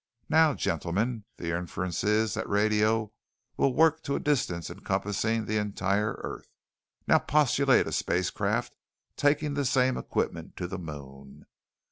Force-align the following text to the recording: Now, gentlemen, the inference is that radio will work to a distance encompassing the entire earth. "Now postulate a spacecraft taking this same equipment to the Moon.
Now, 0.29 0.55
gentlemen, 0.55 1.25
the 1.37 1.55
inference 1.55 2.03
is 2.03 2.33
that 2.33 2.49
radio 2.49 3.11
will 3.55 3.75
work 3.75 4.01
to 4.01 4.15
a 4.15 4.19
distance 4.19 4.71
encompassing 4.71 5.45
the 5.45 5.57
entire 5.57 6.13
earth. 6.23 6.47
"Now 7.05 7.19
postulate 7.19 7.85
a 7.85 7.91
spacecraft 7.91 8.73
taking 9.15 9.53
this 9.53 9.69
same 9.69 9.97
equipment 9.97 10.57
to 10.57 10.65
the 10.65 10.79
Moon. 10.79 11.45